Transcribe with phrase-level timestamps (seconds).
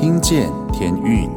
[0.00, 1.28] 听见天运，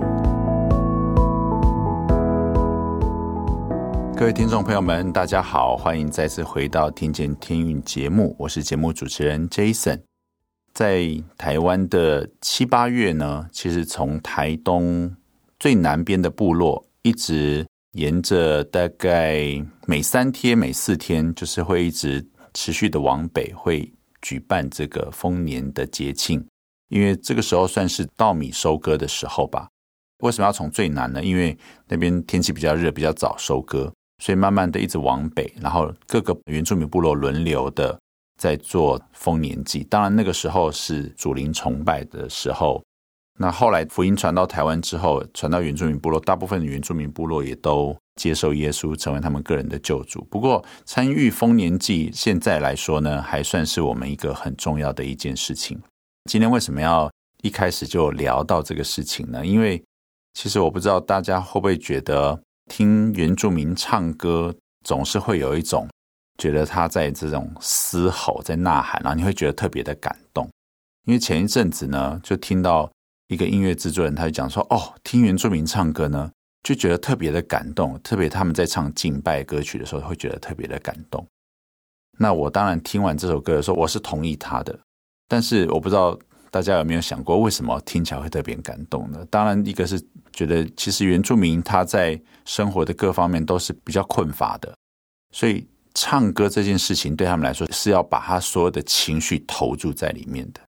[4.16, 10.00] 各位听众朋友们，大家好，欢迎再次回到《听见天运》节目，我是节目主持人 Jason。
[10.74, 11.06] 在
[11.38, 15.14] 台湾的七八月呢，其实从台东
[15.60, 19.44] 最南边的部落，一直沿着大概
[19.86, 23.92] 每三天、每四天，就是会一直持续的往北会。
[24.22, 26.42] 举办这个丰年的节庆，
[26.94, 29.68] 因为这个时候算是稻米收割的时候吧。
[30.20, 31.24] 为什么要从最南呢？
[31.24, 31.58] 因为
[31.88, 33.92] 那边天气比较热，比较早收割，
[34.24, 38.00] 所以慢慢的一直往北，然后各个原住民部落轮流的
[38.40, 39.84] 在做丰年祭。
[39.90, 42.82] 当然那个时候是祖灵崇拜的时候。
[43.40, 50.24] 那后来福音传到台湾之后，传到原住民部落，大部分的原住民部落也都接受耶稣，成为他们个人的救主。
[50.30, 55.82] 不过，参与丰年祭现在来说呢，还算是我们一个很重要的一件事情。
[56.26, 59.46] 今天为什么要一开始就聊到这个事情呢？
[59.46, 59.84] 因为
[60.34, 65.88] 其实我不知道大家会不会觉得听原住民唱歌，总是会有一种
[66.38, 70.50] 觉得他在这种嘶吼、在呐喊，然后你会觉得特别的感动。
[71.06, 72.92] 因为前一阵子呢，就听到。
[73.30, 76.30] 一个音乐制作人，他就讲说：“哦，听原住民唱歌呢，
[76.62, 78.00] 就觉得特别的感动。
[78.02, 81.26] 特别他们在唱敬拜歌曲的时候，会觉得特别的感动。
[82.20, 84.78] 那我当然听完这首歌的时候，我是同意他的。
[85.28, 86.18] 但是我不知道
[86.52, 89.26] 大家有没有想过，为什么听起来会特别感动呢？
[89.30, 90.00] 当然，一个是
[90.32, 94.76] 觉得其实原住民他在生活的各方面都是比较困乏的，
[95.32, 100.62] 所以唱歌这件事情对他们来说是要把他所有的情绪投注在里面的，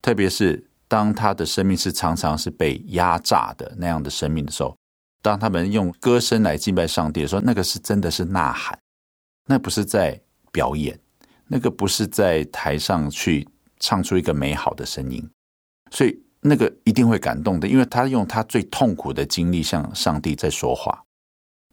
[0.00, 4.76] 特别是。”当他的生命是常常是被压榨的那样的生命的时候，
[5.22, 8.78] 当他们用歌声来敬拜上帝的时候，那个是真的是呐喊，
[9.46, 10.20] 那不是在
[10.52, 11.00] 表演，
[11.46, 13.48] 那个不是在台上去
[13.82, 15.22] 唱出一个美好的声音，
[15.90, 21.02] 所以那个一定会感动的，因为他用他最痛苦的经历向上帝在说话。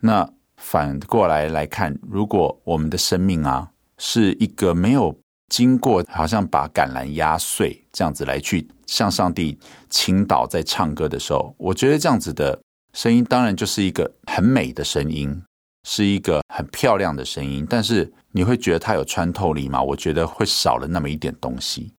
[0.02, 5.18] 那反过来来看，如果我们的生命啊是一个没有。
[5.50, 9.58] 经过好像把橄榄压碎这样子来去向上帝
[9.90, 12.62] 倾倒，在唱歌的时候，我觉得这样子的
[12.94, 15.42] 声音当然就是一个很美的声音，
[15.88, 17.66] 是一个很漂亮的声音。
[17.68, 19.82] 但是你会觉得它有穿透力吗？
[19.82, 21.92] 我觉得会少了那么一点东西，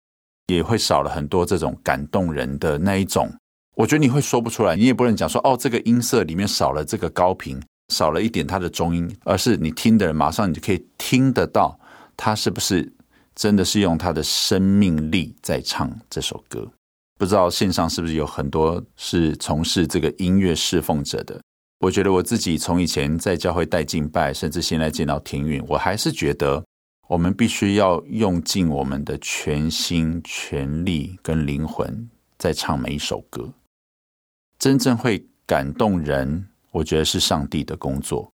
[0.54, 3.30] 也会少了很多这种感动人的那一种。
[3.76, 11.78] 我觉得你会说不出来，你也不能讲说哦，这个音色里面少了这个高频，少了一点它的中音，而是你听的人马上你就可以听得到
[12.16, 12.92] 它是不是。
[13.36, 16.68] 真的是用他的生命力在唱这首歌，
[17.16, 21.40] 不知道线上是不是有很多是从事这个音乐侍奉者的？
[21.78, 26.62] 我觉得我自己从以前在教会带敬拜，甚至现在见到天运，我还是觉得
[27.10, 33.52] 我们必须要用尽我们的全心全力跟灵魂在唱每一首歌，
[34.56, 38.30] 真正会感动人，我觉得是上帝的工作。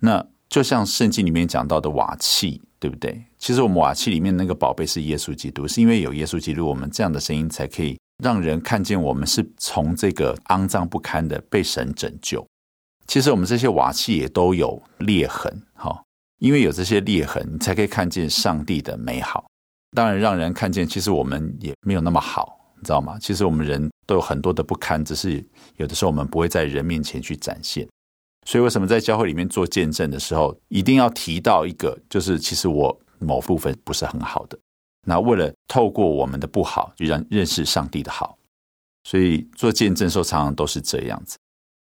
[0.00, 2.62] 那就像圣经里面讲到的瓦器。
[2.80, 3.22] 对不对？
[3.36, 12.42] 其实我们瓦器里面那个宝贝是耶稣基督，是因为有耶稣基督，我们这样的声音才可以让人看见我们是从这个肮脏不堪的被神拯救。
[13.06, 16.02] 其实我们这些瓦器也都有裂痕，哈，
[16.40, 19.46] 因为有这些裂痕，你才可以看见上帝的美好。
[19.96, 23.18] 当然，让人看见，其实我们也没有那么好，你知道吗？
[23.20, 25.44] 其实我们人都有很多的不堪，只是
[25.76, 27.86] 有的时候我们不会在人面前去展现。
[28.46, 34.58] 所以，为什么在教会里面做见证的时候，一定要提到一个，就是其实我某部分不是很好的。
[35.06, 38.38] 那为了透过我们的不好，就让认识上帝的好。
[39.04, 41.36] 所以做见证的时候，常常都是这样子。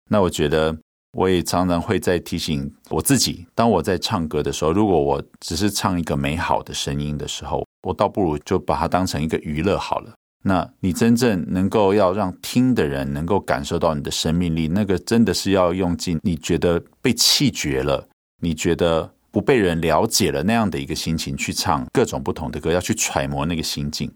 [0.10, 0.76] 那我觉得，
[1.14, 10.14] 我也常常会在提醒我自己，当我在唱歌的时候，如果我只是唱一个美好的声音的时候，我倒不如就把它当成一个娱乐好了。
[10.44, 18.08] 那你真正能够要让听的人能够感受到你的生命力，那个真的是要用尽你觉得被弃绝了，
[18.42, 24.12] 你觉得不被人了解了那样的一个心情去唱各种不同的歌，要去揣摩那个心境。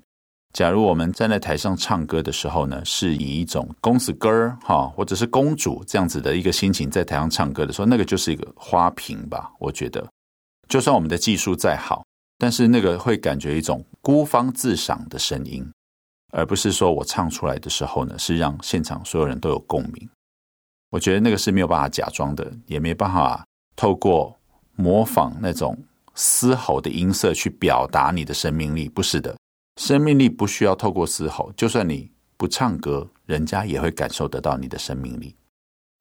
[0.56, 9.52] 假如我们站在台上唱歌的时候呢，是以一种公子哥儿哈，或者是公主这样子的一个心情在台上唱歌的时候，那个就是一个花瓶吧。
[9.60, 10.08] 我觉得，
[10.70, 12.06] 就算我们的技术再好，
[12.38, 15.70] 但是那个会感觉一种孤芳自赏的声音。
[16.32, 20.10] 而不是说我唱出来的时候呢，是让现场所有人都有共鸣。
[20.90, 24.34] 我觉得那个是没有办法假装的，也没办法透过
[24.78, 25.78] 模仿那种
[26.14, 28.88] 嘶吼的音色去表达你的生命力。
[28.88, 29.36] 不是的，
[29.78, 35.36] 生命力不需要透过嘶吼，就算你不唱歌，人家也会感受得到你的生命力。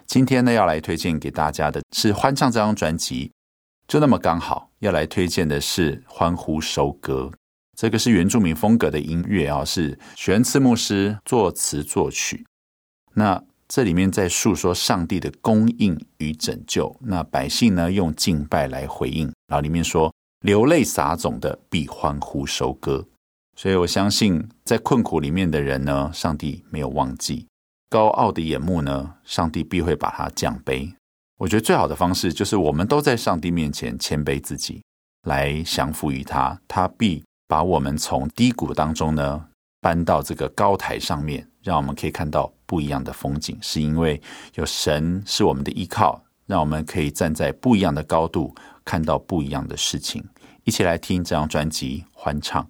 [0.07, 3.33] 今天呢，要来推荐给大家的是欢唱这张专辑，
[3.89, 7.31] 就那么刚好要来推荐的是欢呼收割。
[7.77, 12.47] 这个是原住民风格的音乐啊，是许恩赐牧师作词作曲。
[13.15, 16.97] 那这里面在诉说上帝的供应与拯救。
[17.01, 19.25] 那百姓呢，用敬拜来回应。
[19.49, 23.05] 然后里面说，流泪撒种的必欢呼收割。
[23.57, 27.47] 所以我相信，在困苦里面的人呢，上帝没有忘记；
[27.89, 30.93] 高傲的眼目呢，上帝必会把他降卑。
[31.39, 34.83] 我觉得最好的方式就是，我们都在上帝面前谦卑自己，
[35.27, 39.45] 来降服于他，他必把我们从低谷当中呢，
[39.81, 43.57] 搬到这个高台上面，让我们可以看到不一样的风景。
[43.61, 44.21] 是因为
[44.55, 48.55] 有神是我们的依靠，让我们可以站在不一样的高度，
[48.85, 50.25] 看到不一样的事情。
[50.65, 52.67] 一起来听这张专辑，欢唱。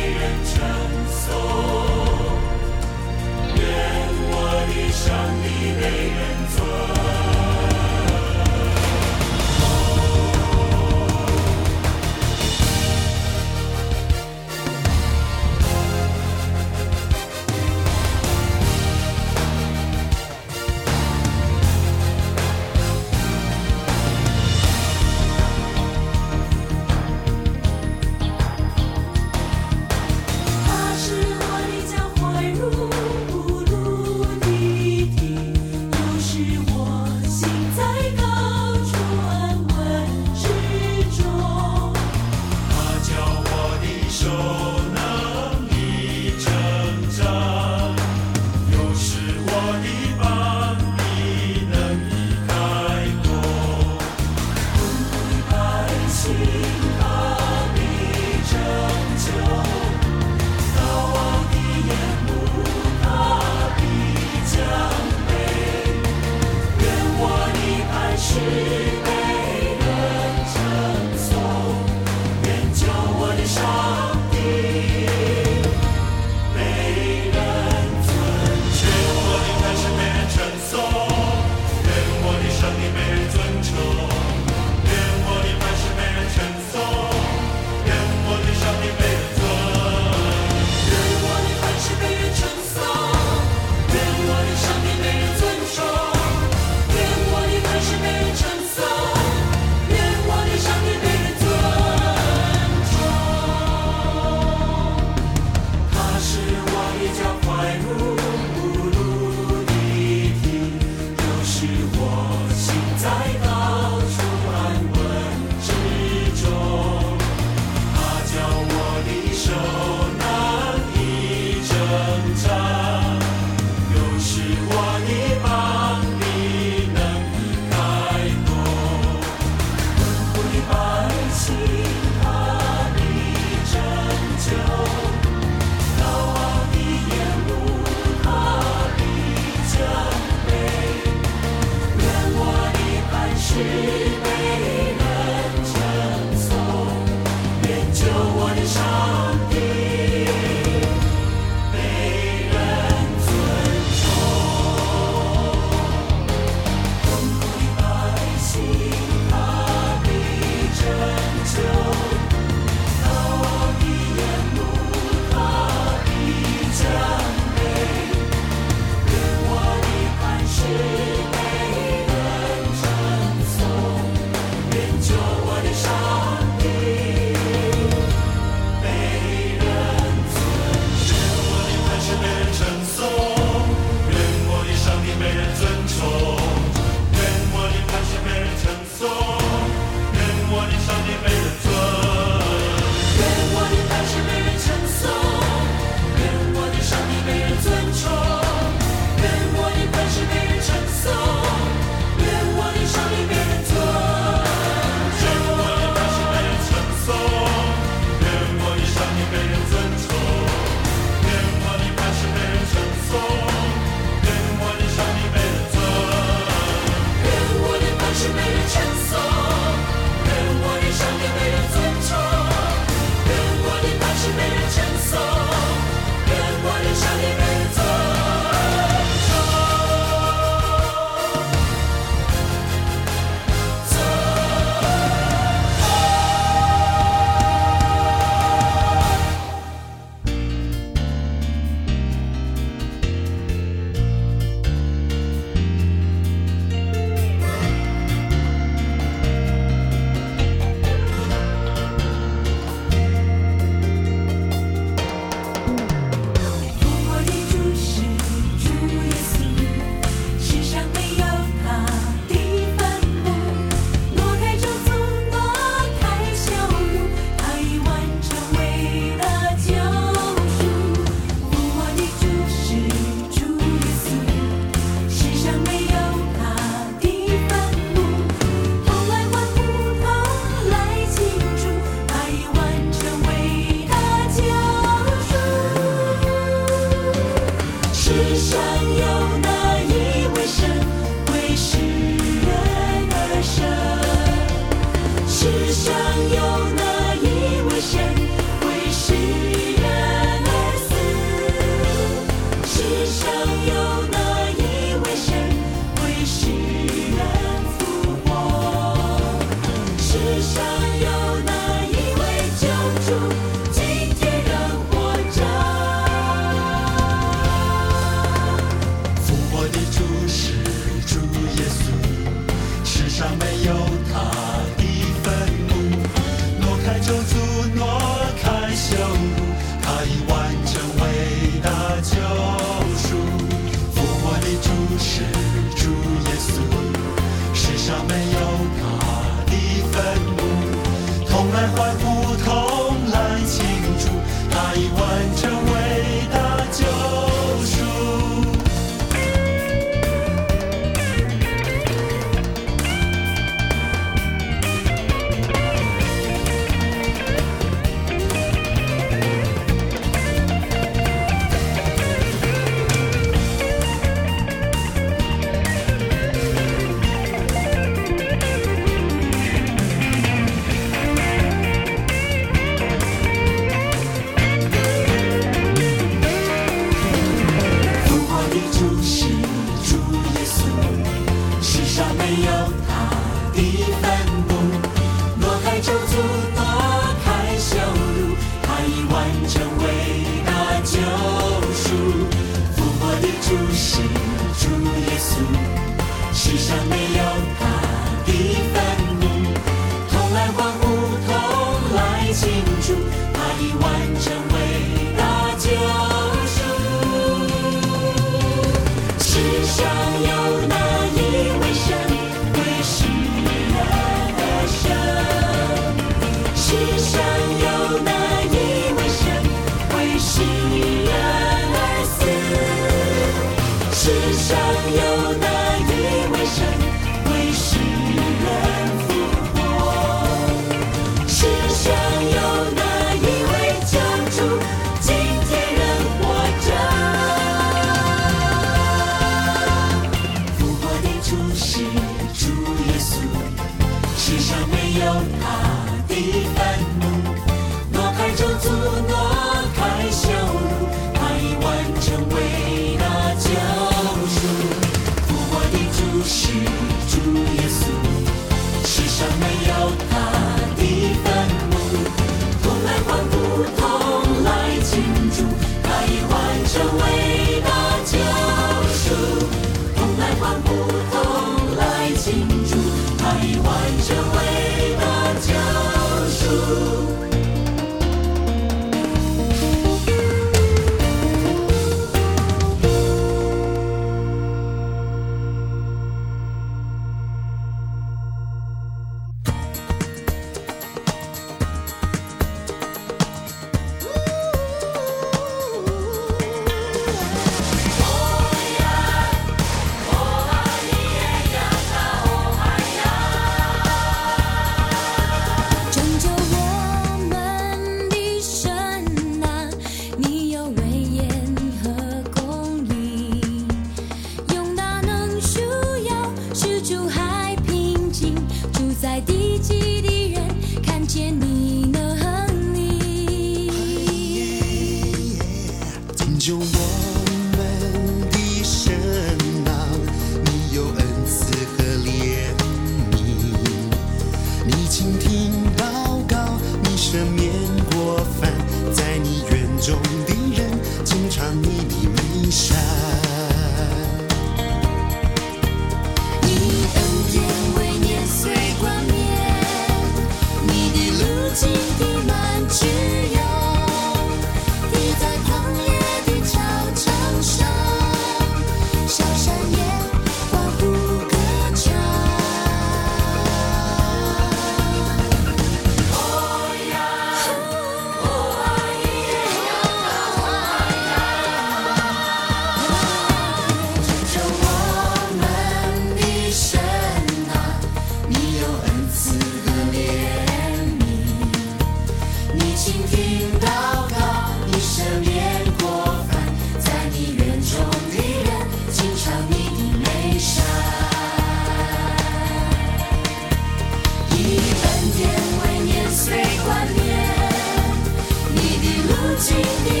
[599.41, 600.00] 请你。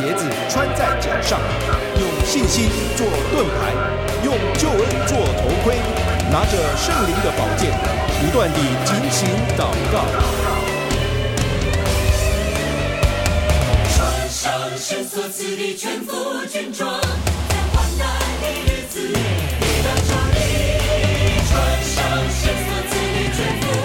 [0.00, 1.38] 鞋子穿在脚上，
[2.00, 3.74] 用信心做盾牌，
[4.24, 5.76] 用救恩做头盔，
[6.32, 7.70] 拿着圣灵的宝剑，
[8.18, 10.06] 不断地进行祷告。
[13.94, 18.08] 穿上神所赐的全副军装，在患难
[18.40, 20.38] 的日子抵挡仇敌。
[21.46, 21.52] 穿
[21.84, 21.98] 上
[22.30, 23.79] 神所赐的全副。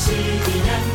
[0.00, 0.12] 西
[0.64, 0.89] 南。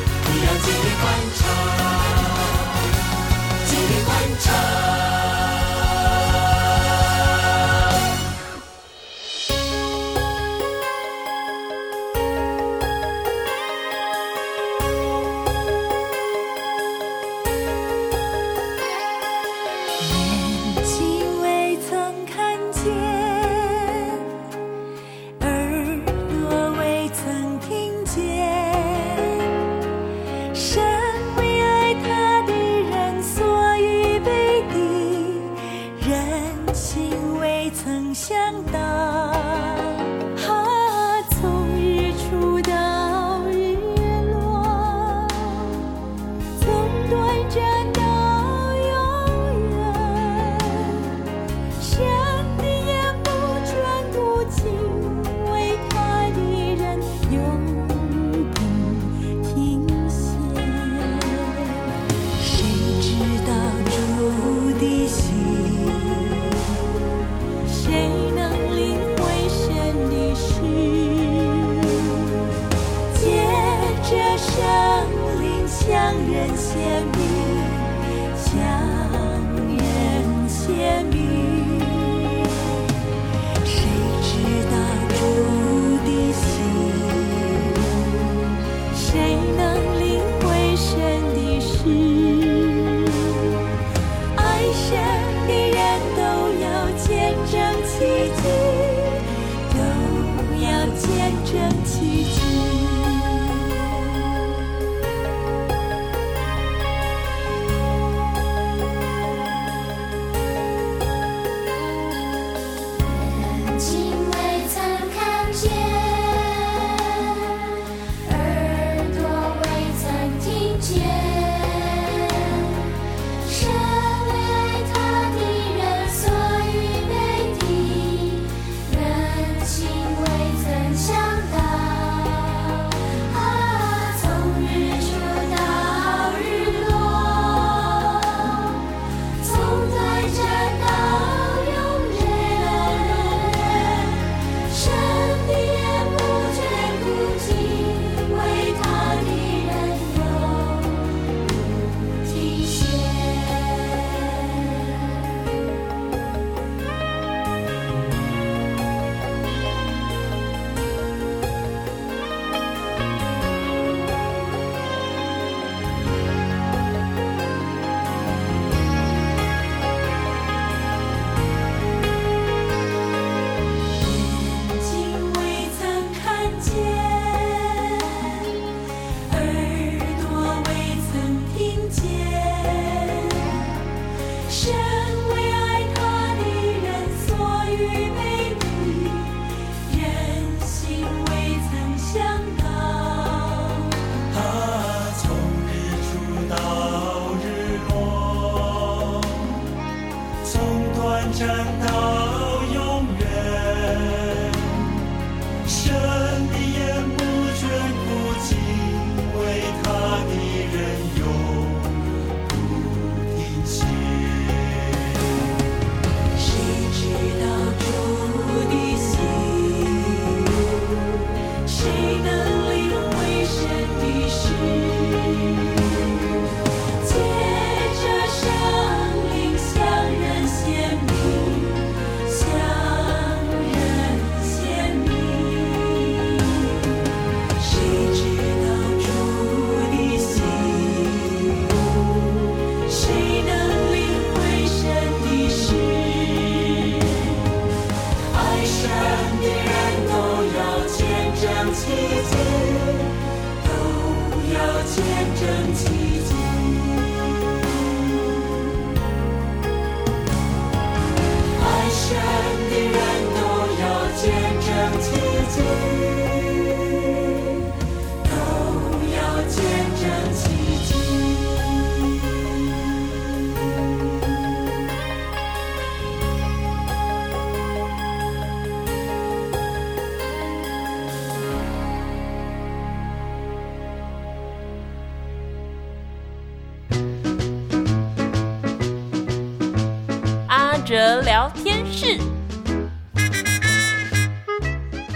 [291.22, 292.20] 聊天室。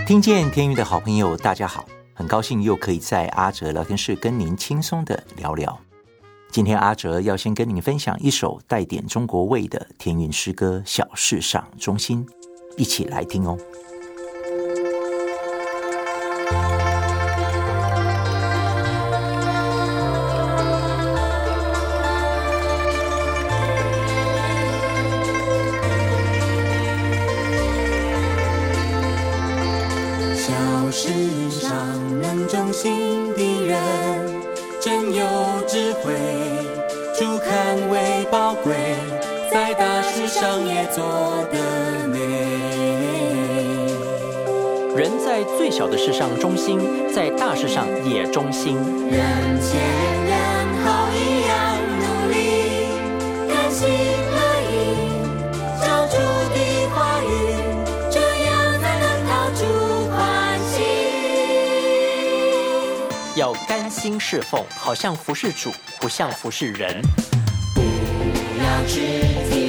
[0.07, 5.79] 听见天韵的好朋友，大家好，很高兴又可以在阿哲聊天室跟您轻松的聊聊。
[6.51, 12.25] 今天阿哲要先跟您分享一首带点中国味的天韵诗歌《小事上中心》，
[12.75, 13.55] 一起来听哦。
[47.79, 48.75] 上也忠心。
[49.09, 49.17] 人
[49.61, 49.79] 前
[50.25, 50.35] 人
[50.83, 51.17] 后一
[51.47, 51.55] 样
[52.01, 52.35] 努力，
[53.47, 54.37] 甘心乐
[54.69, 54.73] 意，
[55.81, 56.15] 照主
[56.53, 56.57] 的
[56.93, 57.25] 话语，
[58.11, 58.51] 这样
[58.81, 59.63] 才能讨主
[60.11, 60.19] 欢
[60.59, 60.75] 喜。
[63.37, 65.71] 要甘心侍奉，好像服侍主，
[66.01, 67.01] 不像服侍人。
[67.75, 67.79] 不
[68.61, 68.99] 要只
[69.49, 69.68] 听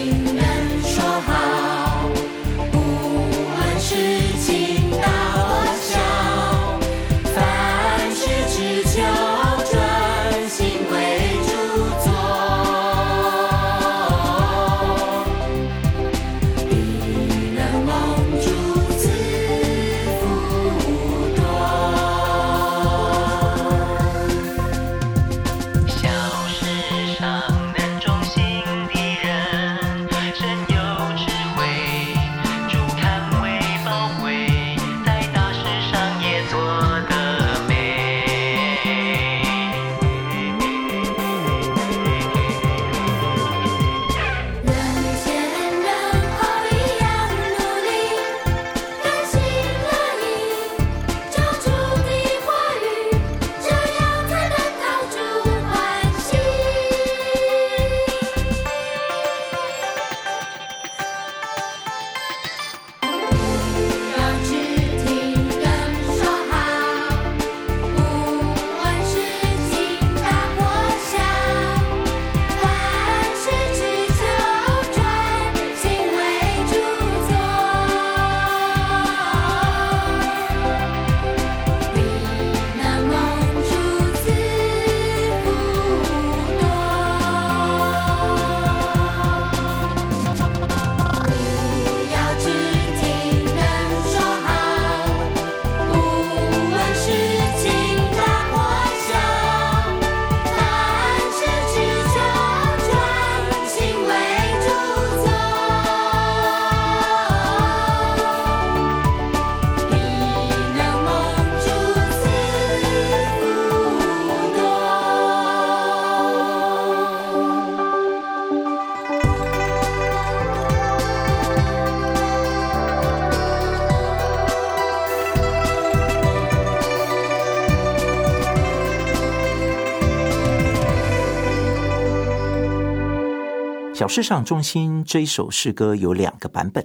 [134.10, 136.84] 小事上忠心这一首诗歌有两个版本。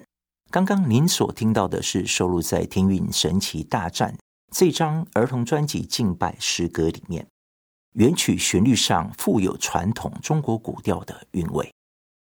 [0.52, 4.14] 刚刚您所听到的是收录在《天韵神奇大战》
[4.56, 7.26] 这张儿童专辑敬拜诗歌里面，
[7.94, 11.74] 原曲旋律上富有传统中国古调的韵味，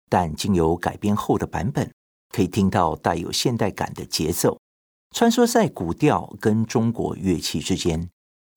[0.09, 1.93] 但经由改编后的版本，
[2.33, 4.59] 可以听到带有现代感的节奏，
[5.15, 8.09] 穿梭在古调跟中国乐器之间，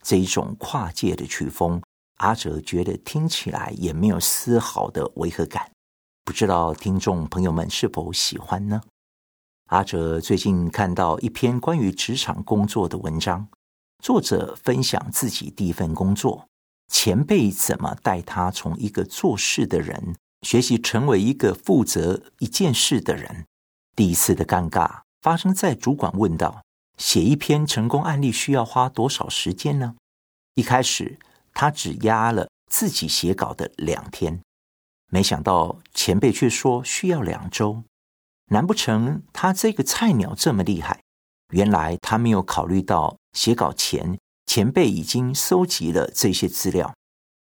[0.02, 1.82] 这一种跨界的曲风，
[2.16, 5.70] 阿哲觉得听起来也没有丝毫的违和感。
[6.24, 8.80] 不知道听众朋友们是否喜欢呢？
[9.66, 13.48] 阿哲最近看到一篇关于职场工作的文章，
[14.02, 16.46] 作者分享自己第一份工作，
[16.88, 23.46] 前辈怎么带他从一个做事的人学习成为一个负责一件事的人。
[23.94, 26.62] 第一次的尴尬发生在主管问道
[26.96, 29.96] ：“写一篇成功案例需要花多少时间呢？”
[30.54, 31.18] 一开始
[31.52, 34.40] 他只压了自己写稿的两天。
[35.10, 37.82] 没想到前辈却说需要两周，
[38.46, 41.00] 难不成他这个菜鸟这么厉害？
[41.52, 46.94] 原来他没有考虑到写稿前前辈已经搜集了这些资料，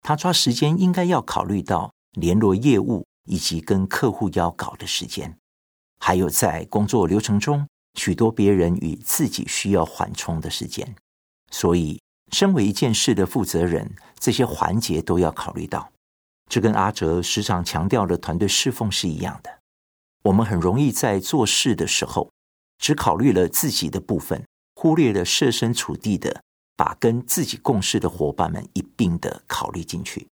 [0.02, 5.38] 他抓时间应该要考虑到联络业务以及跟客户要稿的时间，
[6.00, 10.96] 还有在工作流程中许多别人与自己需要缓冲的时间，
[11.52, 12.00] 所以
[12.32, 15.88] 身为一件事的负责人，这些环节都要考虑到。
[16.48, 19.58] 这跟阿哲时常强调的团队侍奉是一样的。
[20.24, 22.30] 我们很容易在做事的时候，
[22.78, 26.42] 只考虑了自己的部分，忽略了设身处地的
[26.76, 30.26] 把跟自己共事的伙伴们一并的考虑进去。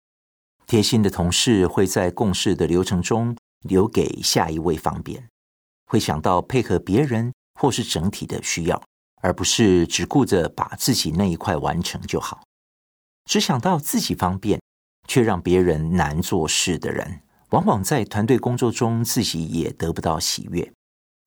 [0.66, 5.28] 贴心的同事会在共事的流程中留给下一位方便，
[5.86, 8.82] 会想到配合别人或是整体的需要，
[9.20, 12.42] 而不是只顾着把自己那一块完成就好。
[13.26, 14.61] 只想到自己方便，
[15.08, 20.72] 却让别人难做事的人，往往在团队工作中自己也得不到喜悦，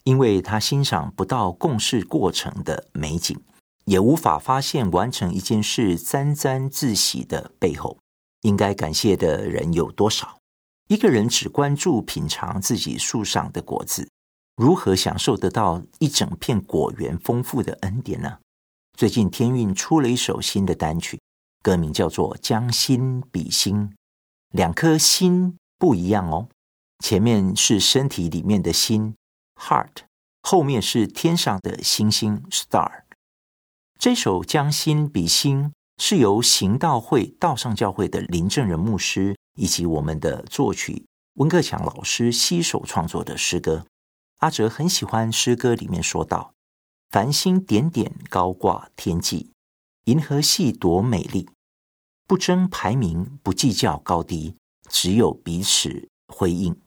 [0.03, 3.39] 因为他欣赏不到共事过程的美景，
[3.85, 7.97] 也无法发现完成一件事沾沾自喜的背后。
[8.41, 10.37] 应该感谢的人有多少？
[10.87, 14.07] 一个人只关注品尝自己树上的果子，
[14.55, 18.37] 如何享受得到一整片果园丰富的恩典呢？
[18.95, 21.19] 最近天韵出了一首新的单曲，
[21.65, 23.89] 歌名叫做《将心比心》，
[24.51, 26.47] 两颗心不一样哦。
[27.03, 29.15] 前面是身体里面的心
[29.55, 30.03] （heart），
[30.43, 33.05] 后面是天上的星星 （star）。
[33.97, 35.63] 这首《将心比心》。
[35.97, 41.05] 是由行道会道上教会的林正仁牧师以及我们的作曲
[41.35, 43.85] 温克强老师携手创作的诗歌。
[44.39, 46.51] 阿哲很喜欢诗歌里面说道
[47.09, 49.51] ：“繁星点点高挂天际，
[50.03, 51.49] 银河系多美丽，
[52.27, 54.55] 不争排名，不计较高低，
[54.89, 56.79] 只有彼此回应。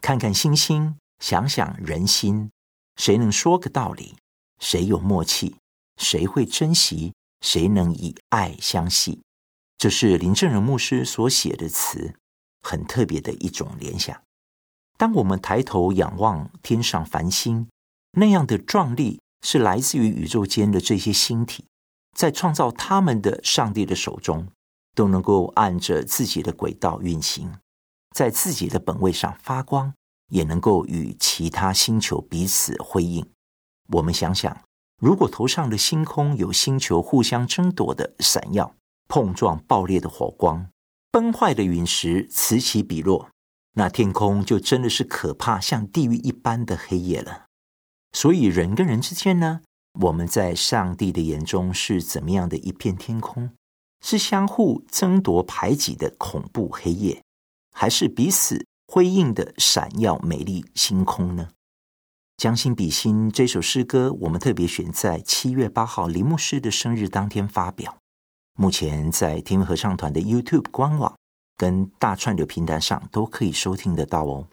[0.00, 2.50] 看看星星，想想人心，
[2.96, 4.16] 谁能说个道理？
[4.60, 5.56] 谁有默契？
[5.96, 7.12] 谁会珍惜？”
[7.44, 9.20] 谁能以爱相系？
[9.76, 12.14] 这是林正仁牧师所写的词，
[12.62, 14.18] 很特别的一种联想。
[14.96, 17.68] 当我们抬头仰望天上繁星，
[18.12, 21.66] 那样的壮丽是来自于宇宙间的这些星体，
[22.16, 24.48] 在创造他们的上帝的手中，
[24.94, 27.52] 都能够按着自己的轨道运行，
[28.10, 29.92] 在自己的本位上发光，
[30.30, 33.26] 也能够与其他星球彼此辉映。
[33.88, 34.60] 我们想想。
[35.02, 38.74] 如果头上的星空有星球互相争夺的闪耀、
[39.08, 40.68] 碰撞、爆裂的火光，
[41.10, 43.28] 崩坏的陨石此起彼落，
[43.72, 47.46] 那天空就真的是可怕，像地狱一般的黑夜了。
[48.12, 49.60] 所以人跟人之间呢，
[50.00, 53.50] 我们在上帝的眼中是怎么样的一片天空？
[54.06, 57.22] 是相互争夺、排挤的恐怖黑夜，
[57.72, 61.48] 还是彼此辉映的闪耀美丽星空呢？
[62.36, 67.96] 将心比心这首诗歌，我们特别选在七月八号林牧师的生日当天发表。
[68.58, 71.16] 目前在天韵合唱团的 YouTube 官网
[71.56, 74.46] 跟大串流平台上都可以收听得到哦。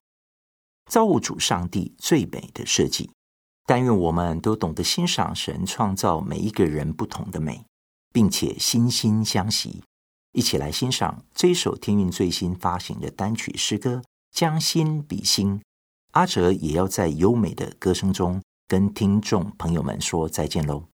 [0.90, 3.12] 造物主上帝最美的设计，
[3.66, 7.66] 但愿我们都懂得欣赏神创造每一个人不同的美，
[8.12, 9.84] 并且心心相惜。
[10.34, 13.96] 一起来欣赏这首天韵最新发行的单曲诗歌
[14.32, 15.60] 《将心比心》。
[16.12, 20.86] 阿哲也要在优美的歌声中跟听众朋友们说再见喽。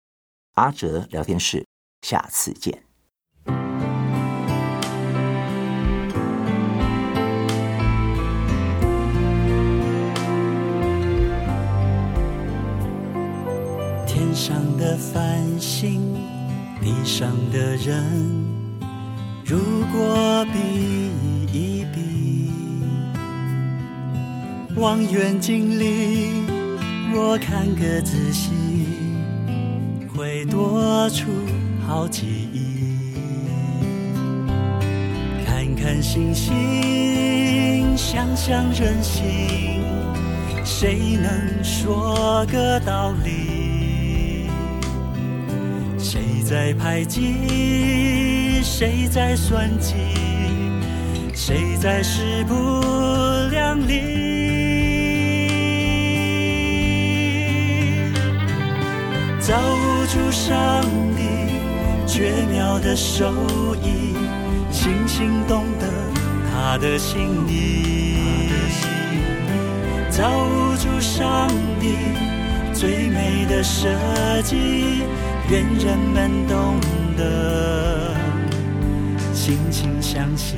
[0.55, 1.67] 阿哲聊天室，
[2.03, 2.83] 下次见。
[14.07, 16.15] 天上的繁星，
[16.87, 18.01] 地上的人，
[19.45, 19.59] 如
[19.93, 21.11] 果比
[21.53, 22.49] 一比。
[24.77, 26.45] 望远镜里，
[27.13, 28.53] 若看个仔细，
[30.15, 31.27] 会多出
[31.85, 33.17] 好几亿。
[35.45, 39.83] 看看星星，想想人心，
[40.65, 43.56] 谁能说个道理？
[45.99, 48.63] 谁在排挤？
[48.63, 49.95] 谁在算计？
[51.35, 52.55] 谁在势不
[53.51, 54.15] 两立？
[59.41, 60.83] 造物主上
[61.17, 61.23] 帝
[62.07, 63.33] 绝妙的手
[63.83, 64.15] 艺，
[64.73, 65.87] 星星懂得
[66.51, 68.51] 他的心意。
[70.11, 71.95] 造物主上帝
[72.73, 73.89] 最美的设
[74.43, 75.03] 计，
[75.49, 76.81] 愿人们懂
[77.17, 78.15] 得，
[79.33, 80.57] 心心相惜。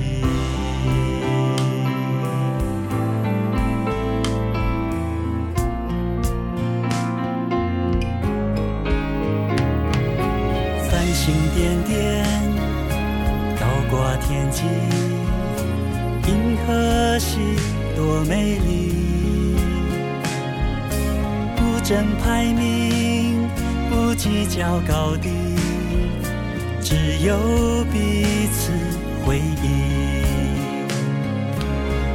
[11.20, 12.24] 星点点
[13.60, 14.62] 高挂天际，
[16.26, 17.38] 银河系
[17.94, 18.94] 多美丽。
[21.56, 23.37] 古镇排名，
[23.90, 25.30] 不计较高低，
[26.82, 26.94] 只
[27.26, 27.36] 有
[27.92, 28.72] 彼此
[29.24, 30.22] 回忆。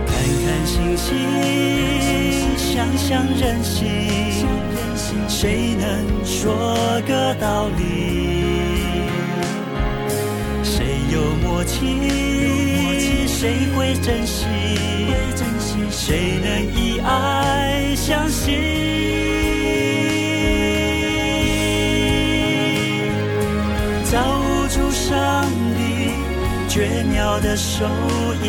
[0.07, 0.15] 看
[0.45, 1.07] 看星星。
[2.57, 3.87] 想想人心，
[5.27, 6.75] 谁能说
[7.07, 7.81] 个道理？
[10.63, 13.27] 谁有默契？
[13.27, 14.45] 谁会珍惜？
[15.91, 19.32] 谁能以爱相信？
[26.73, 27.85] 绝妙的手
[28.41, 28.47] 艺，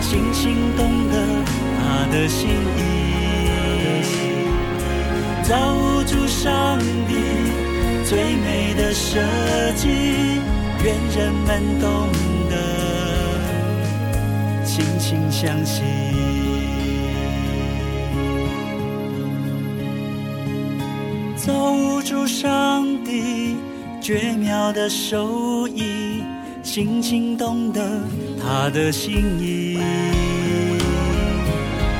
[0.00, 1.44] 星星懂得
[1.78, 2.80] 他的心意。
[5.42, 7.14] 造物主上帝
[8.08, 9.20] 最美的设
[9.76, 9.88] 计，
[10.82, 12.08] 愿人们懂
[12.48, 12.56] 得，
[14.64, 15.84] 轻轻相信。
[21.36, 23.58] 造物主上帝
[24.00, 25.53] 绝妙的手艺，
[26.74, 27.80] 静静懂得
[28.42, 29.78] 他的心意。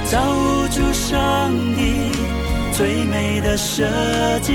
[0.04, 2.10] 造物主上帝。
[2.72, 3.84] 最美的设
[4.42, 4.52] 计，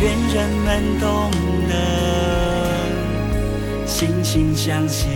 [0.00, 1.28] 愿人们懂
[1.68, 1.74] 得，
[3.84, 5.08] 心心相惜。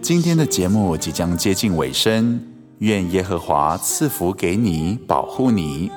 [0.00, 2.40] 今天的节目即将接近尾声，
[2.78, 5.90] 愿耶和华赐福给你，保护你；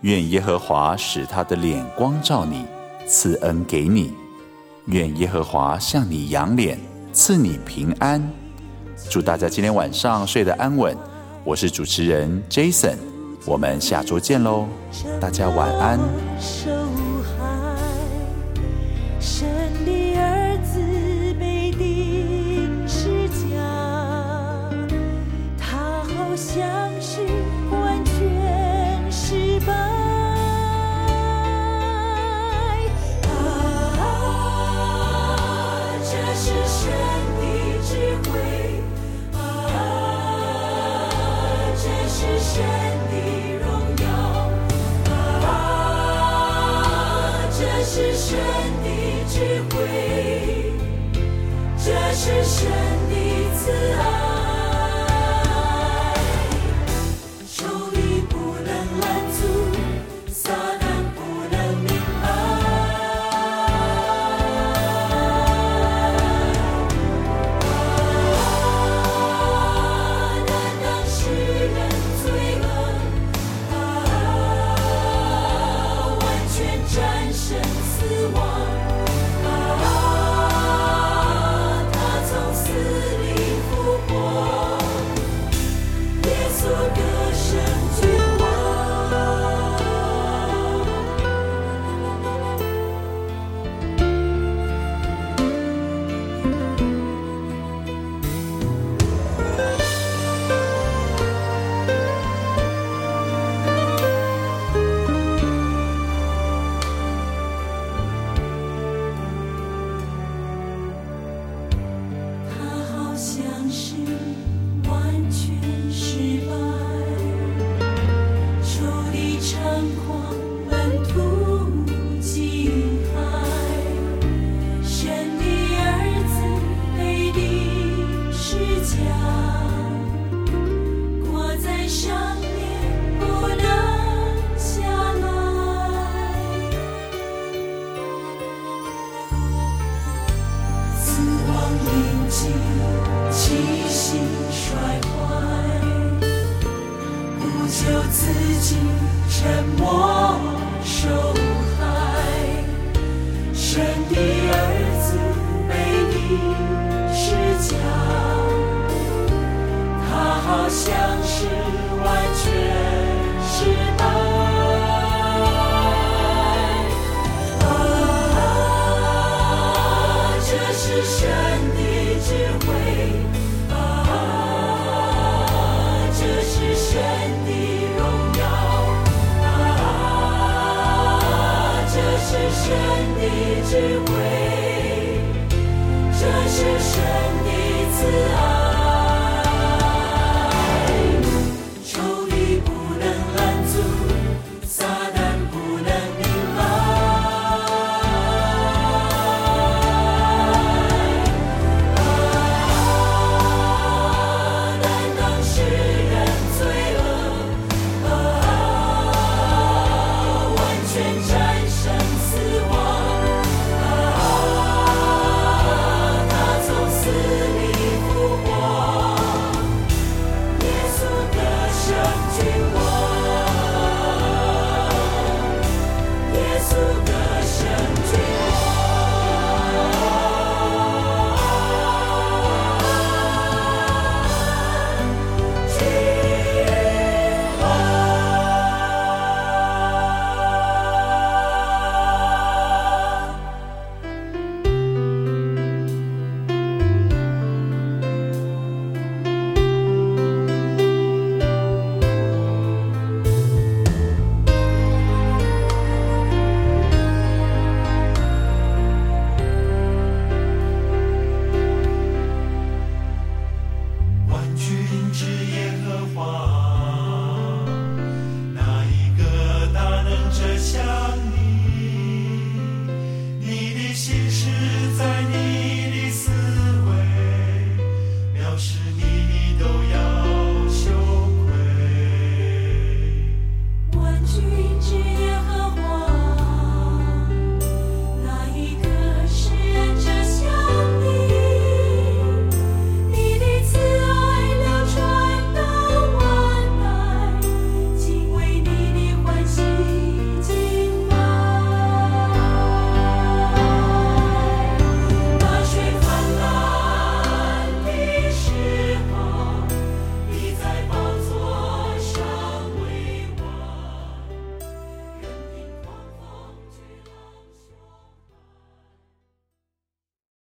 [0.00, 2.64] 愿耶和华使他的脸光照你，
[3.06, 4.12] 赐恩给你；
[4.86, 6.78] 愿耶和华向你扬脸，
[7.12, 8.22] 赐你平安。
[9.10, 10.96] 祝大家今天晚上睡得安稳。
[11.44, 12.96] 我是主持人 Jason，
[13.46, 14.66] 我们下周见喽，
[15.20, 15.98] 大家晚安。
[47.94, 48.36] 是神
[48.82, 48.88] 的
[49.28, 49.38] 智
[49.70, 49.76] 慧，
[51.78, 52.66] 这是神
[53.08, 53.14] 的
[53.56, 54.43] 慈爱。